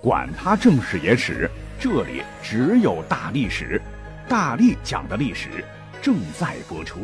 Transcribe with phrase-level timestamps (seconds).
[0.00, 3.82] 管他正史野史，这里只有大历史，
[4.28, 5.64] 大力讲的历史
[6.00, 7.00] 正在播出。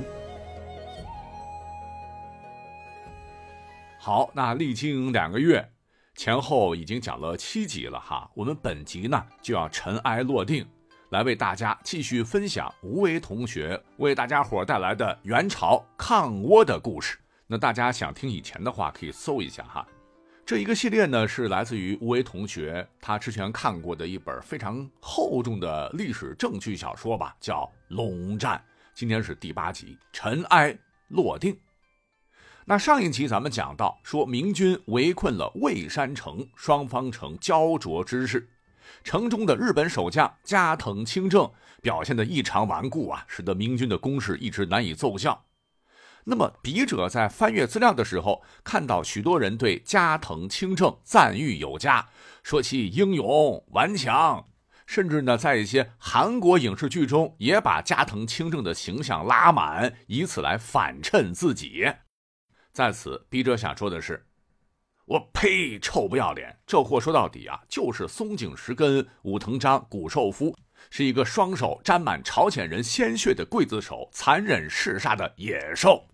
[3.99, 5.69] 好，那历经两个月，
[6.15, 8.31] 前后已经讲了七集了哈。
[8.33, 10.65] 我们本集呢就要尘埃落定，
[11.11, 17.19] 来为大家继续分享吴为同学为大家伙带来的元朝抗倭的故事。
[17.49, 19.85] 那大家想听以前的话，可以搜一下哈。
[20.47, 28.59] 这一个系列呢，是来自于吴为同学他之前看过的一本非常厚重的历史证据小说吧，叫《龙战》。
[28.93, 30.77] 今天是第八集，尘埃
[31.09, 31.59] 落定。
[32.67, 38.47] 那上一集咱们讲到，说明军围困了蔚山城，双方呈焦灼之势。
[39.03, 45.43] 城中的日本守将加藤清正表现得异常顽固啊，使得明军的攻势一直难以奏效。
[46.27, 52.09] 那么，笔者在翻阅资料的时候，看到许多人对加藤清正赞誉有加，
[52.43, 54.49] 说其英勇顽强，
[54.87, 61.93] 甚至呢，在一些韩国影视剧中也把加藤清正的形象拉满，以此来反衬自己。
[62.73, 64.27] 在此，笔者想说的是，
[65.05, 66.59] 我呸，臭不要脸！
[66.67, 70.57] 这货说到底啊，就是松井石根、武藤章、谷寿夫。
[70.91, 76.05] 是一个双手沾满朝鲜人鲜血的刽子手，残忍嗜杀的野兽。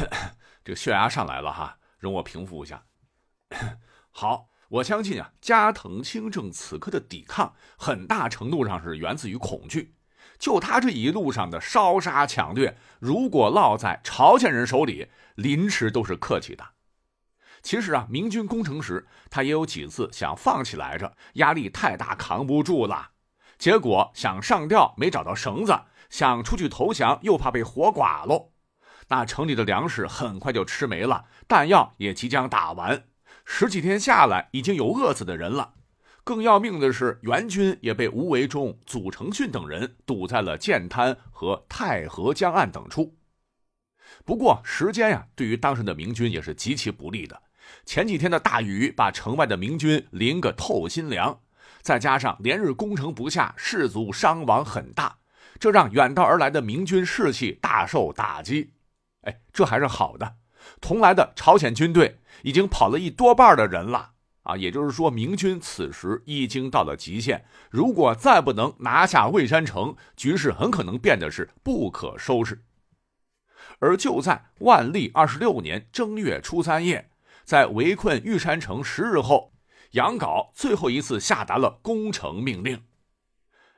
[0.64, 2.84] 这个血压上来了哈，容我平复一下。
[4.10, 9.94] 好，我相信啊，加藤清正此刻的抵抗，很大程度上是源自于恐惧。
[10.38, 16.64] 就他这一路上的烧杀抢掠，如果落在朝鲜人手里，临时都是客气的。
[17.62, 23.12] 其实啊，明军攻城时，他也有几次想放弃来着，压力太大，扛不住了。
[23.56, 28.52] 结果想上吊没找到绳子，想出去投降又怕被活剐喽。
[29.08, 33.04] 那城里的粮食很快就吃没了，弹药也即将打完，
[33.44, 35.74] 十几天下来已经有饿死的人了。
[36.24, 43.16] 更要命的是，援军也被吴维忠、祖承训等人堵在了建滩和太河江岸等处。
[44.24, 47.40] 不过时间呀，对于当时的明军也是极其不利的。
[47.84, 51.38] 前几天的大雨把城外的明军淋个透心凉。
[51.80, 55.18] 再加上连日攻城不下，士卒伤亡很大，
[55.60, 58.72] 这让远道而来的明军士气大受打击。
[59.26, 60.36] 哎，这还是好的，
[60.80, 64.56] 同来的朝鲜军队已经跑了一多半的人了啊！
[64.56, 72.62] 也就是说，明军此时已经到了极限，如果再不能拿下蔚山城，局势很可能变得是不可收拾。
[73.80, 77.10] 而就在万历二十六年正月初三夜，
[77.44, 79.52] 在围困玉山城十日后。
[79.92, 82.82] 杨镐最后一次下达了攻城命令，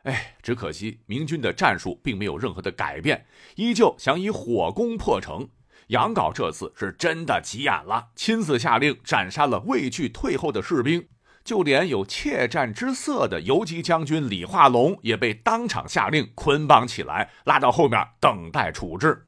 [0.08, 3.26] 哎，只可惜明军的战术并没有任何的改变，
[3.56, 5.46] 依旧想以火攻破城。
[5.88, 11.06] 杨镐这次是真的急眼了，亲自下令斩杀了畏惧退后的士兵，
[11.44, 19.26] 就连有怯战之色的游击将军李化龙也被当场下令捆绑起来，拉到后面等待处置。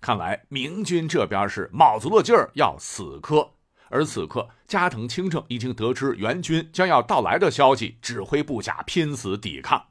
[0.00, 3.50] 看来明军这边是卯足了劲儿要死磕。
[3.88, 9.84] 而此刻，加藤清正已经得知援军将要到来的消息，指挥部下拼死抵抗。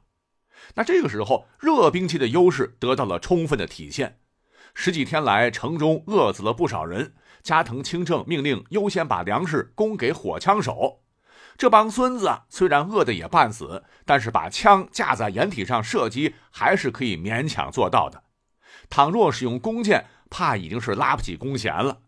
[0.74, 4.18] 那这个时候，热兵器的优势得到了充分的体现。
[4.74, 7.14] 十几天来，城中饿死了不少人。
[7.42, 11.02] 加藤清正命令优先把粮食供给火枪手。
[11.58, 18.24] 这帮孙子虽然饿得也半死，但是把枪架在掩体上射击，还是可以勉强做到的。
[18.88, 22.00] 倘若使用弓箭，怕已经是拉不起弓弦了。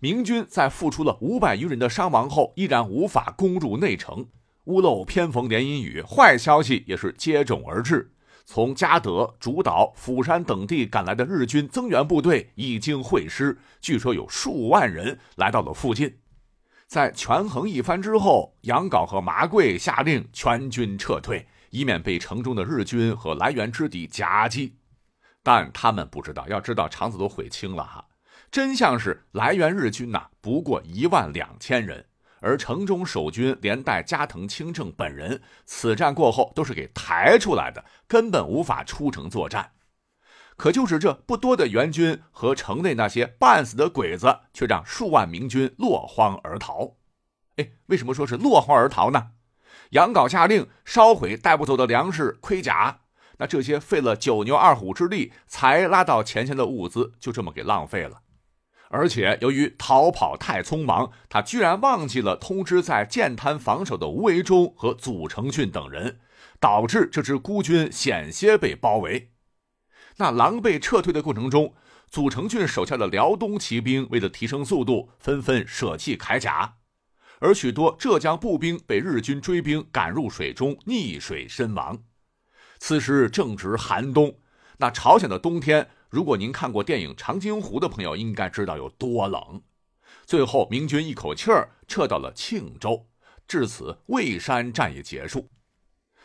[0.00, 4.28] 明军在付出了五百余人的伤亡后，依然无法攻入内城。
[4.66, 8.12] 屋漏偏逢连阴雨，坏消息也是接踵而至。
[8.44, 16.18] 从嘉德、竹岛、釜山等地赶来的日军增援部队已经会师，据说有数万人来到了附近。
[16.86, 24.76] 在权衡一番之后，杨镐和麻贵下令全军撤退，以免被城中的日军和来源之敌夹击。
[25.42, 28.04] 但他们不知道，要知道肠子都悔青了哈。
[28.52, 32.05] 真相是，来源日军呐不过一万两千人，
[32.40, 39.72] 而城中守军连带加藤清正本人，此战过后都是给抬出来的，根本无法出城作战。
[40.56, 46.96] 可就是这不多的援军和城内那些半死的鬼子，却让数万明军落荒而逃。
[47.56, 49.32] 哎，为什么说是落荒而逃呢？
[49.90, 53.00] 杨镐下令烧毁带不走的粮食、盔甲，
[53.38, 58.22] 那这些费了九牛二虎之力才拉到前线的物资，就这么给浪费了。
[58.88, 66.20] 而且由于逃跑太匆忙，他居然忘记了通知在建滩防守的吴维忠和祖承训等人，
[66.60, 69.32] 导致这支孤军险些被包围。
[70.18, 71.74] 那狼狈撤退的过程中，
[72.08, 76.76] 祖承训手下的辽东骑兵为了提升速度，纷纷舍弃铠甲，
[77.40, 82.04] 而许多浙江步兵被日军追兵赶入水中，溺水身亡。
[82.78, 84.38] 此时正值寒冬，
[84.78, 89.62] 那朝鲜的冬天，如果您看过电影《长津湖》的朋友，应该知道有多冷。
[90.24, 93.06] 最后，明军一口气儿撤到了庆州，
[93.46, 95.48] 至此蔚山战役结束。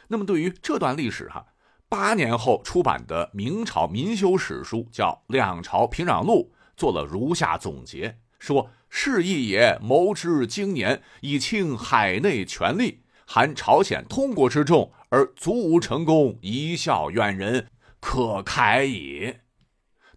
[0.07, 1.45] 那么，对于这段历史，哈，
[1.89, 17.67] 八年后出版的明朝民修史书叫《两朝平壤录》，做了如下总结：说是义也，谋之经年，以倾海内权力，含朝鲜通国之众，而足无成功，一笑远人，
[17.99, 19.35] 可慨矣。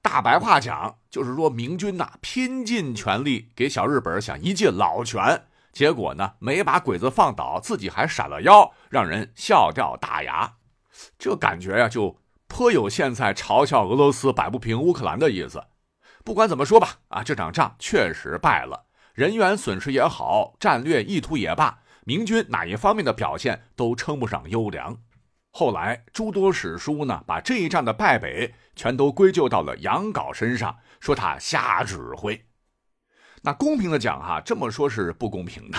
[0.05, 10.57] 大白话讲，就是说明军呐，拼尽全力给小日本想一记老拳，结果呢，没把鬼子放倒，自己还闪了腰，让人笑掉大牙。
[11.19, 15.65] 这感觉呀，就颇有现在嘲笑俄罗斯摆不平乌克兰的意思。
[16.23, 18.85] 不管怎么说吧，啊，这场仗确实败了，
[19.15, 24.99] 人员损失也好，战略意图也罢，明军哪一方面的表现都称不上优良。
[25.57, 32.45] 后来诸多史书呢，把这一仗的败北全都归咎到了杨镐身上，说他瞎指挥。
[33.43, 35.79] 那公平的讲哈，这么说是不公平的。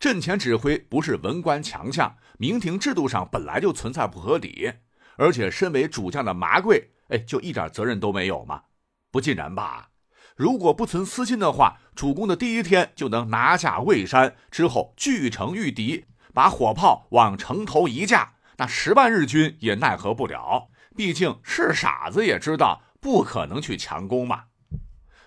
[0.00, 4.72] 阵前指挥不是文官强项，明廷制度上本来就存在不合理。
[5.16, 8.62] 而且身为主将的麻贵，哎，就一点责任都没有吗？
[9.10, 9.90] 不尽然吧。
[10.36, 18.36] 如果不存私心的话，主攻的第一天就能拿下魏山，之后据城御敌，把火炮往城头一架。
[18.58, 24.44] 那十万日军也奈何不了，毕竟是傻子也知道不可能去强攻嘛。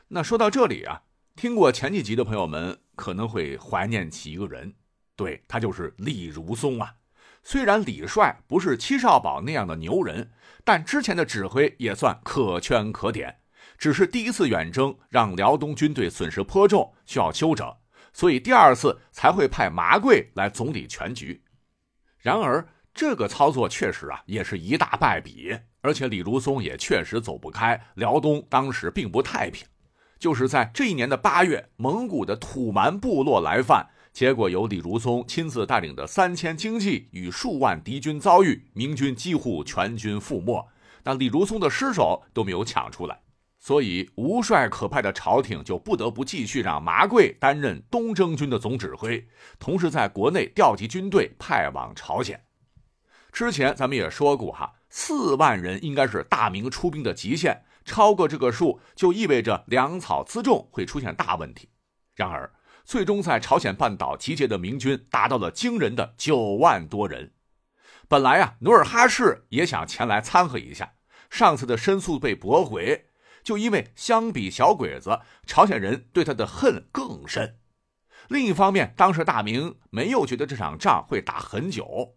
[0.09, 1.01] 那说到这里啊，
[1.35, 4.75] 听过前几集的朋友们可能会怀念起一个人，
[5.15, 6.93] 对他就是李如松啊。
[7.41, 10.31] 虽然李帅不是七少保那样的牛人，
[10.63, 13.39] 但之前的指挥也算可圈可点。
[13.77, 17.75] 只是第一次远征让辽东军队损失颇重，需要休整，
[18.13, 21.43] 所以第二次才会派麻贵来总理全局。
[22.19, 22.67] 然而。
[22.95, 27.79] 这个操作确实啊，也是一大败笔，而且李如松也确实走不开。
[27.95, 29.67] 辽东当时并不太平，
[30.17, 40.65] 就是在这一年的八月，蒙古的土蛮部落来犯，结果由李如松亲自带领的三千精骑与数万敌军遭遇，明军几乎全军覆没，
[41.03, 43.19] 那李如松的尸首都没有抢出来，
[43.59, 49.27] 所以无帅可派的朝廷就不得不继续让麻贵担任东征军的总指挥，
[49.59, 52.41] 同时在国内调集军队派往朝鲜。
[53.35, 61.67] 之前咱们也说过哈，四万人应该是大明出兵的极限，超过这个数就意味着粮草辎重会出现大问题。
[62.15, 62.49] 然而，
[62.85, 67.33] 最终在朝鲜半岛集结的明军达到了惊人的九万多人。
[68.07, 70.93] 本来啊，努尔哈赤也想前来参和一下，
[71.29, 73.07] 上次的申诉被驳回，
[73.43, 77.59] 就因为相比小鬼子，朝鲜人对他的恨更深。
[78.29, 82.15] 另一方面，当时大明没有觉得这场仗会打很久。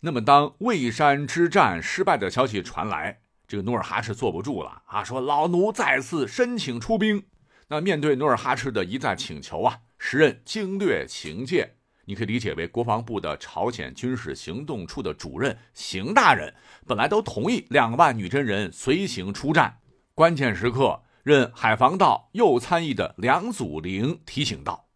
[0.00, 3.18] 那么，当蔚山之战失败的消息传来，
[3.48, 7.24] 这个努尔哈赤坐不住了啊，说老奴再次申请出兵。
[7.66, 11.74] 那面对努尔哈赤的一再请求啊，时任经略情介，
[12.04, 16.54] 你可以理解为国防部的朝鲜军事行动处的主任邢大人，
[16.86, 19.78] 本来都同意两万女真人随行出战。
[20.14, 24.87] 关键时刻，任海防道右参议的梁祖陵提醒道：“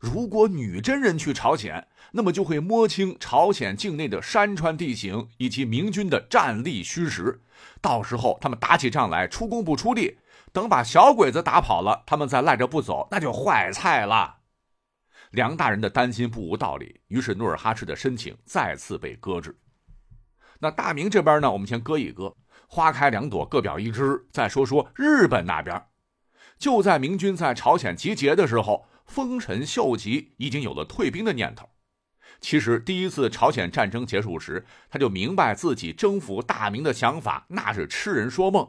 [0.00, 7.40] 如果女真人去朝鲜。”那么就会摸清朝鲜境内的山川地形以及明军的战力虚实，
[7.80, 10.18] 到时候他们打起仗来出工不出力，
[10.52, 14.38] 等把小鬼子打跑了，他们再赖着不走，那就坏菜了。
[15.30, 19.56] 梁大人的担心不无道理，于是努尔哈赤的申请再次被搁置。
[20.58, 22.34] 那大明这边呢，我们先搁一搁，
[22.66, 24.26] 花开两朵，各表一枝。
[24.32, 25.80] 再说说日本那边，
[26.58, 31.68] 就在明军在朝鲜集结的时候，丰臣秀吉已经有了退兵的念头。
[32.40, 38.66] 其实第一次朝鲜战争结束时，他就明白自己征服大明的想法那是痴人说梦。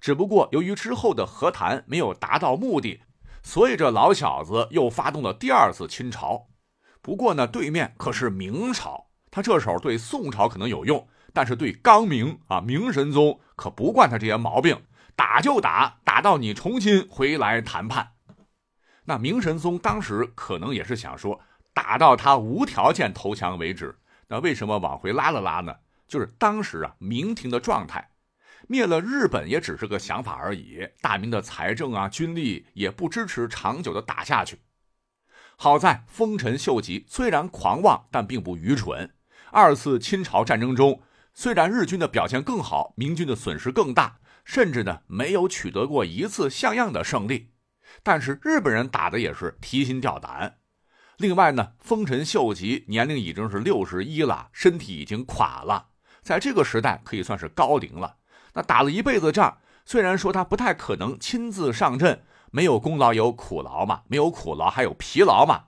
[0.00, 3.02] 只不过由于之后的和谈没有达到目的，
[3.42, 6.48] 所以这老小子又发动了第二次侵朝。
[7.02, 14.82] 不过呢，对面可是明朝，他这手对宋朝可能有用，但是对刚明啊，明神宗可不惯他这些毛病，
[15.14, 18.13] 打就打，打到你重新回来谈判。
[19.04, 21.40] 那明神宗当时可能也是想说。
[21.76, 23.98] 打到他无条件投降为止。
[24.28, 25.74] 那为什么往回拉了拉呢？
[26.06, 28.10] 就是当时啊，明廷的状态，
[28.68, 30.88] 灭了日本也只是个想法而已。
[31.00, 34.60] 大明的财政啊，军力也不支持长久的打下去。
[35.56, 39.12] 好在丰臣秀吉虽然狂妄，但并不愚蠢。
[39.50, 47.50] 二次侵朝战争中，虽然日军的表现更好，明军的损失更大，甚至呢没有取得过一次像样的胜利，
[48.04, 50.58] 但是日本人打的也是提心吊胆。
[51.16, 55.88] 另外呢，丰臣秀吉年龄已经是六十一了，身体已经垮了，
[56.22, 58.16] 在这个时代可以算是高龄了。
[58.52, 65.64] 那打了一辈子仗，虽然说他不太可能亲自上阵，没有功劳有苦劳嘛，没有苦劳还有疲劳嘛。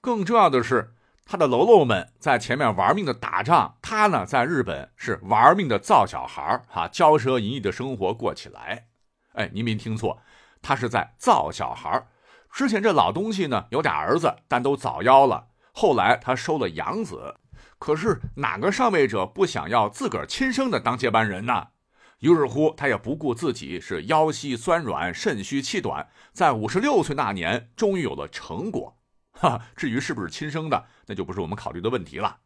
[0.00, 8.86] 更重要的是，他的喽啰们在前面玩命的打仗，他呢在日本是玩命的造小孩儿，哈，骄奢淫逸的生活过起来。
[9.32, 10.22] 哎，您没听错，
[10.66, 12.08] 他是在造小孩。
[12.50, 15.46] 之前这老东西呢，有俩儿子，但都早夭了。
[15.70, 17.36] 后来他收了养子，
[17.78, 21.68] 可是哪个上位者不想要自个儿亲生的当接班人呢？
[22.18, 28.98] 于是乎，他也不顾自己是腰膝酸软、肾虚气短，在五十六岁那年，终于有了成果。
[29.30, 32.38] 哈，至于是不是亲生的，那就不是我们考虑的问题了。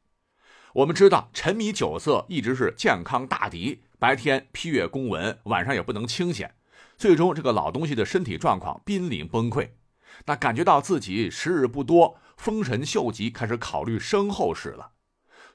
[0.75, 6.55] 我们知道，沉迷酒色一直是健康大敌，白天批阅公文，晚上也不能清闲，
[7.01, 9.71] 最终这个老东西的身体状况濒临崩溃。
[10.27, 14.91] 那感觉到自己时日不多，丰臣秀吉开始考虑身后事了。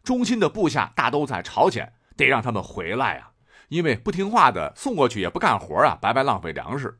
[0.01, 3.33] 忠心的部下大都在朝鲜，得让他们回来啊！
[3.67, 6.99] 因为不听话的送过去也不干活啊，白白浪费粮食。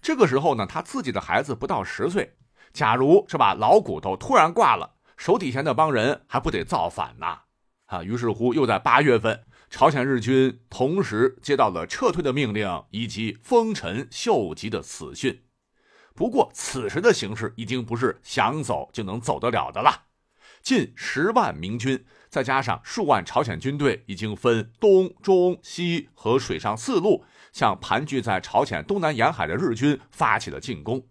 [0.00, 2.38] 这个时候呢，他自己的孩子不到十岁，
[2.72, 7.40] 假如是吧老骨头突然挂了，手底下那帮人还不得造反呐？
[7.84, 8.02] 啊！
[8.02, 9.44] 于是乎，又在八月份，
[9.76, 15.42] 朝鲜日军同时接到了撤退的命令以及丰臣秀吉的死讯。
[16.14, 20.04] 不过，此时的形势已经不是想走就能走得了的了。
[20.62, 31.04] 近十万明军，再加上数万朝鲜军队，已经分东、中、西和水上四路，向盘踞在朝鲜东南沿海的日军发起了进攻。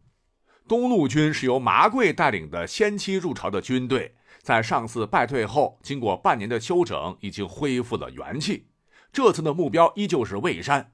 [0.69, 8.67] 东路军是由麻贵带领的先期入朝的军队，在上次败退后，经过半年的休整，已经恢复了元气。
[9.13, 10.91] 这次的目标依旧是蔚山。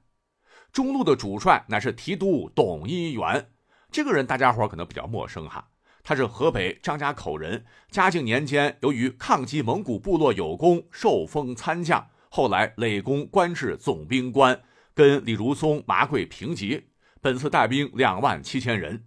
[0.72, 3.50] 中路的主帅乃是提督董一元。
[3.90, 5.68] 这个人大家伙可能比较陌生哈，
[6.04, 7.64] 他是河北张家口人。
[7.90, 14.62] 嘉靖年间，由于抗击蒙古部落有功，受封参将，后来累功官至总兵官，
[14.94, 16.90] 跟李如松、麻贵平级。
[17.20, 19.06] 本次带兵两万七千人，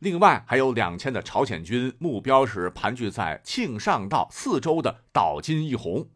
[0.00, 6.06] 另外还有两千的朝鲜军，目标是盘踞在庆尚道四周的岛津义弘。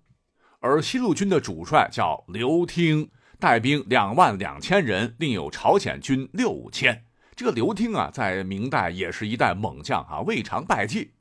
[0.60, 7.06] 而西路军的主帅叫刘听，带兵两万两千人，另有朝鲜军六千。
[7.34, 11.12] 这个刘听啊，在明代也是一代猛将啊，未尝败绩。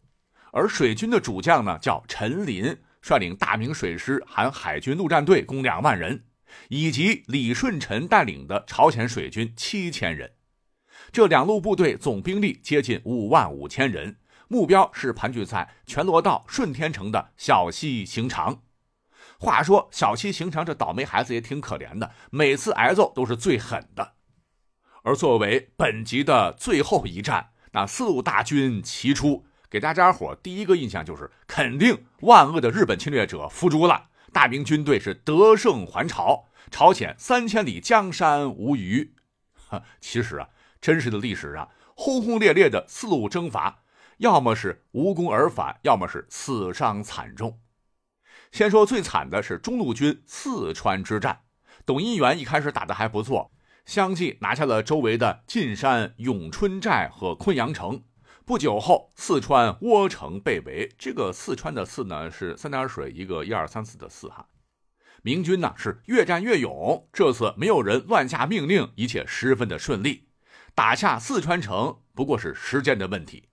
[0.51, 6.25] 而水军的主将呢，叫陈林，率领大明水师含海军陆战队共两万人，
[6.67, 10.29] 以及李舜臣带领的朝鲜水军七千人。
[11.11, 18.61] 这两路部队总兵力接近五万五千人，目标是盘踞在全罗道顺天城的小西行长。
[19.39, 24.13] 话说小西行长这倒霉孩子也挺可怜的，每次挨揍都是最狠的。
[25.03, 39.13] 而作为本集的最后一战，那四路大军齐出，给大家伙第一个印象就是肯定万恶的日本侵略者伏诛了，大明军队是得胜还朝，朝鲜三千里江山无虞。
[39.55, 40.49] 哈， 其实啊，
[40.81, 43.83] 真实的历史上轰轰烈烈的四路征伐，
[44.17, 47.59] 要么是无功而返，要么是死伤惨重。
[48.51, 51.41] 先说最惨的是中路军四川之战，
[51.85, 53.51] 董一元一开始打的还不错。
[53.85, 58.03] 相继拿下了周围的晋山、永春寨和昆阳城。
[58.45, 60.91] 不久后，四川窝城被围。
[60.97, 64.47] 这个四川的“四”呢，是三点水一个一二三四的“四”哈。
[65.21, 70.28] 明军呢是越战越勇，这次没有人乱下命令，一切十分的顺利。
[70.79, 73.49] 打下四川城不过是时间的问题。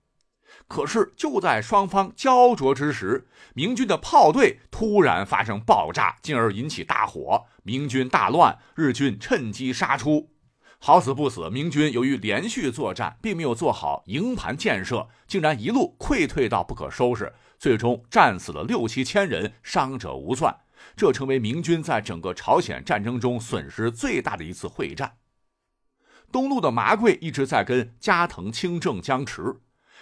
[0.65, 10.29] 可是就在双方焦灼之时，明军的炮队突然发生爆炸，进而引起大火，明军大乱，日军趁机杀出。
[10.79, 20.55] 好死不死，明军由于连续作战，并没有做好营盘建设，竟然一路溃退到不可收拾，最终战死了六七千人，伤者无算。
[20.95, 25.17] 这成为明军在整个朝鲜战争中损失最大的一次会战。
[26.31, 29.61] 东路的麻贵一直在跟加藤清正僵持。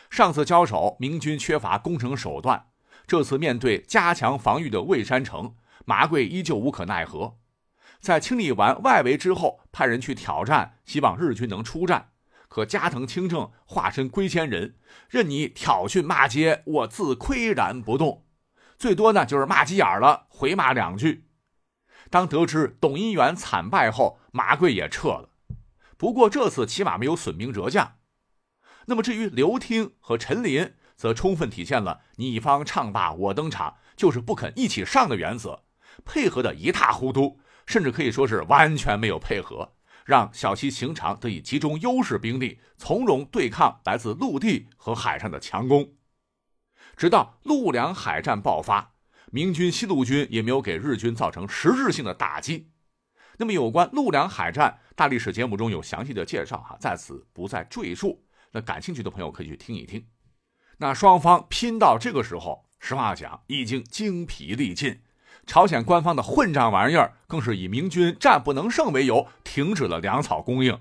[0.10, 2.68] 上次交手，明军缺乏攻城手段。
[3.08, 5.56] 这次面对加强防御的蔚山城，
[5.86, 7.38] 麻贵依旧无可奈何。
[8.00, 12.10] 在清理完外围之后，派人去挑战，希望日军能出战。
[12.48, 14.76] 可加藤清正化身龟仙人，
[15.10, 18.26] 任你挑衅骂街，我自岿然不动。
[18.78, 21.28] 最多呢就是骂急眼了，回骂两句。
[22.10, 25.30] 当得知董一元惨败后，麻贵也撤了。
[25.98, 27.98] 不过这次起码没有损兵折将。
[28.88, 35.64] 那么至于刘听和陈林，则充分体现了你方唱罢我登场，就是不肯一起上的原则，
[36.06, 39.74] 配合的一塌糊涂，甚至可以说是完全没有配合，
[40.06, 45.96] 让小西行长得以集中优势兵力，从容对抗来自陆地和海上的强攻。
[46.96, 48.94] 直到陆良海战爆发，
[49.32, 52.70] 明军西路军也没有给日军造成实质性的打击。
[53.38, 58.24] 那么，有关陆良海战大历史节目中有详细的介绍，哈，在此不再赘述。
[58.52, 60.06] 那感兴趣的朋友可以去听一听。
[60.78, 65.02] 那双方拼到这个时候，实话讲已经精疲力尽。
[65.46, 70.80] 朝鲜官方的混账玩意儿，更是以明军战不能胜为由，停止了粮草供应。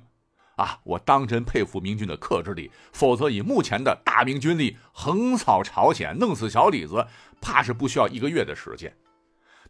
[0.56, 7.06] 啊，我当真佩服明军的克制力，否则以目前的大明军力横扫朝鲜，弄死小李子，
[7.40, 8.96] 怕是不需要一个月的时间。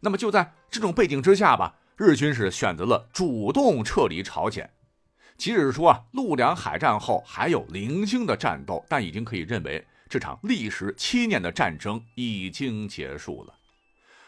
[0.01, 4.69] 那么就在这种背景之下吧，日军是选择了主动撤离朝鲜。
[5.37, 13.53] 即使说啊，陆良海战后还有零星的战斗，但已经可以认为这场历时七年的战争已经结束了。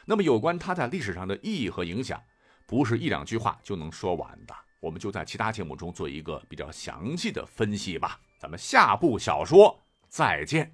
[0.06, 2.22] 那么有关它在历史上的意义和影响，
[2.66, 4.56] 不是一两句话就能说完的。
[4.80, 8.20] 我们就在其他节目中做一个比较详细的分析吧。
[8.40, 10.74] 咱们下部小说再见。